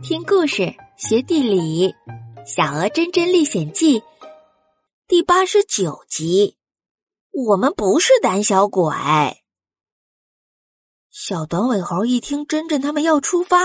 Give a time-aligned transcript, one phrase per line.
[0.00, 1.92] 听故事学地理，
[2.46, 3.98] 《小鹅真真历险记》
[5.08, 6.56] 第八十九集。
[7.32, 8.94] 我们不是胆小鬼。
[11.10, 13.58] 小短尾猴一听真真他们要出发，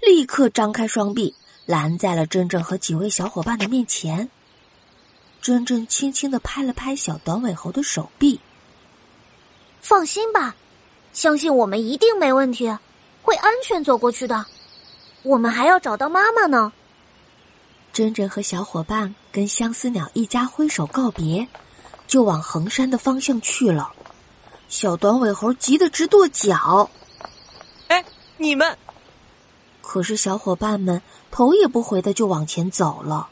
[0.00, 1.34] 立刻张开双臂，
[1.66, 4.30] 拦在了真真和几位小伙伴的面前。
[5.42, 8.40] 真真轻轻的拍了拍小短尾猴的手臂，
[9.82, 10.56] 放心吧，
[11.12, 12.74] 相信我们一定没问题，
[13.20, 14.46] 会安全走过去的。
[15.24, 16.72] 我们还要找到妈妈呢。
[17.92, 21.48] 珍珍和小伙伴跟相思鸟一家挥手告别，
[22.06, 23.90] 就往衡山的方向去了。
[24.68, 26.90] 小短尾猴急得直跺脚。
[27.88, 28.04] 哎，
[28.36, 28.76] 你们！
[29.80, 31.00] 可是小伙伴们
[31.30, 33.28] 头也不回的就往前走了，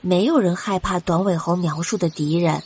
[0.00, 2.62] 没有人害怕短尾猴描述的敌人。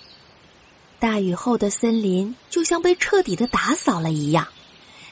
[0.98, 4.46] 大雨后的森林就像被彻底的打扫了一样，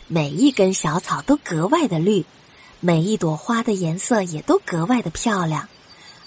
[0.09, 2.27] 每一根小草都格外的绿。
[2.81, 5.69] 每一朵花的颜色也都格外的漂亮，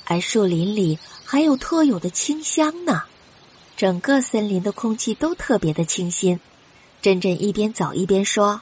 [0.05, 3.03] 而树林里还有特有的清香呢。
[3.77, 6.39] 整个森林的空气都特别的清新。
[7.01, 8.59] 珍珍一边走一边说：“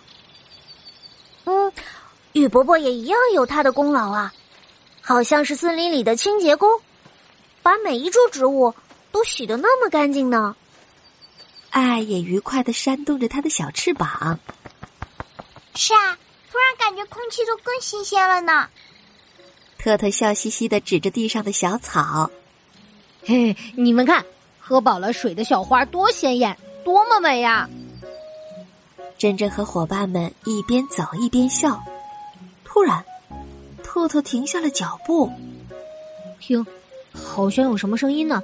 [1.45, 1.71] 嗯，
[2.33, 4.31] 雨伯伯也一样有他的功劳啊，
[5.01, 6.69] 好像是森林里的清洁工，
[7.63, 8.75] 把每一株植物
[9.11, 10.55] 都洗得那么干净呢。”
[11.71, 14.39] 爱也愉快的扇动着它的小翅膀。
[15.73, 16.17] 是啊。
[16.97, 18.67] 觉空气都更新鲜了呢。
[19.77, 22.29] 特特笑嘻嘻的指着地上的小草
[23.23, 24.25] ：“嘿，你们看，
[24.59, 27.69] 喝饱了水的小花多鲜艳，多么美呀！”
[29.17, 31.79] 珍珍和伙伴们一边走一边笑。
[32.63, 33.05] 突然，
[33.83, 35.31] 特特停下了脚步，
[36.39, 36.65] 听，
[37.13, 38.41] 好像有什么声音呢？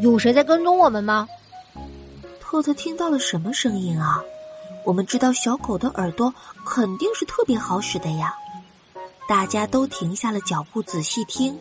[0.00, 1.28] 有谁在跟踪我们吗？
[2.40, 4.22] 特特听到了什么声音啊？
[4.84, 6.32] 我们知道小狗的耳朵
[6.64, 8.34] 肯定是特别好使的呀！
[9.26, 11.58] 大家都停下了脚步，仔细听。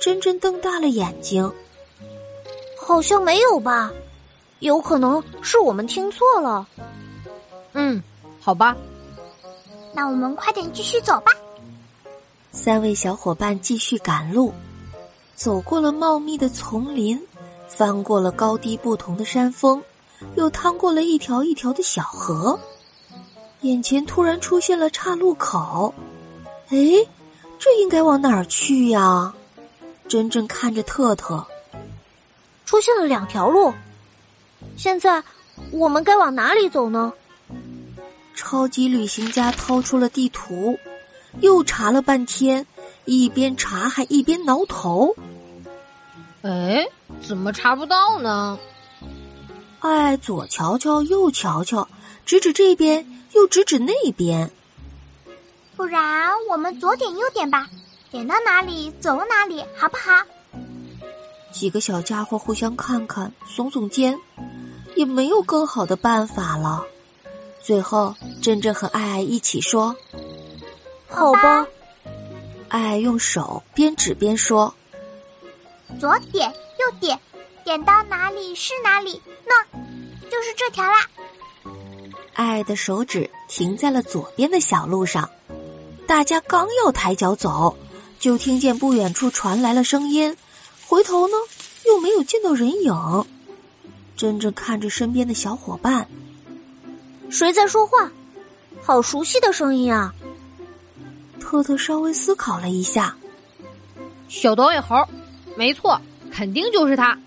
[0.00, 1.52] 珍珍瞪大了眼睛，
[2.76, 3.90] 好像没有吧？
[4.60, 6.66] 有可能是我们听错了。
[7.72, 8.02] 嗯，
[8.40, 8.76] 好吧，
[9.94, 11.32] 那我们快点继续走吧。
[12.50, 14.52] 三位小伙伴继续赶路，
[15.36, 17.20] 走过了茂密的丛林，
[17.68, 19.80] 翻过了高低不同的山峰。
[20.36, 22.58] 又趟过了一条一条的小河，
[23.62, 25.94] 眼前突然出现了岔路口。
[26.68, 26.76] 哎，
[27.58, 29.34] 这应该往哪儿去呀？
[30.08, 31.46] 珍珍看着特特，
[32.64, 33.72] 出现了两条路。
[34.76, 35.22] 现在
[35.70, 37.12] 我们该往哪里走呢？
[38.34, 40.78] 超级旅行家掏出了地图，
[41.40, 42.66] 又查了半天，
[43.04, 45.14] 一边查还一边挠头。
[46.42, 46.86] 哎，
[47.26, 48.58] 怎么查不到呢？
[49.80, 51.88] 爱左瞧瞧，右瞧瞧，
[52.26, 54.50] 指指这边，又指指那边。
[55.76, 57.68] 不然我们左点右点吧，
[58.10, 60.24] 点到哪里走哪里，好不好？
[61.52, 64.18] 几个小家伙互相看看，耸耸肩，
[64.96, 66.84] 也没有更好的办法了。
[67.62, 69.94] 最后，珍珍和爱爱一起说
[71.08, 71.66] ：“好吧。”
[72.68, 74.74] 爱爱用手边指边说
[76.00, 77.18] ：“左点右点。”
[77.68, 79.62] 点到哪里是哪里，那
[80.30, 81.06] 就是这条啦。
[82.32, 85.28] 爱的手指停在了左边的小路上，
[86.06, 87.76] 大家刚要抬脚走，
[88.18, 90.34] 就听见不远处传来了声音。
[90.86, 91.34] 回头呢，
[91.84, 93.26] 又没有见到人影。
[94.16, 96.08] 珍珍看着身边的小伙伴，
[97.28, 98.10] 谁在说话？
[98.80, 100.14] 好熟悉的声音啊！
[101.38, 103.14] 特特稍微思考了一下，
[104.30, 105.06] 小短尾猴，
[105.54, 106.00] 没错，
[106.32, 107.18] 肯定就是他。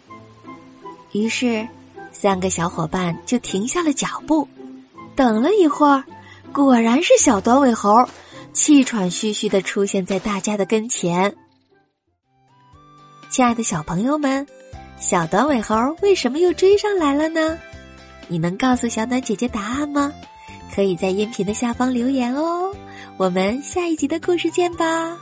[1.14, 1.68] 于是，
[2.12, 4.48] 三个小伙伴就停下了脚步，
[5.16, 6.04] 等了一会儿，
[6.54, 8.08] 果然是小短尾猴，
[8.54, 11.36] 气喘吁吁的出现在大家的跟前。
[13.30, 14.46] 亲爱的小朋友们，
[15.00, 17.58] 小短尾猴为什么又追上来了呢？
[18.28, 20.12] 你能告诉小暖姐姐答案吗？
[20.74, 22.74] 可以在音频的下方留言哦。
[23.18, 25.18] 我们下一集的故事见吧。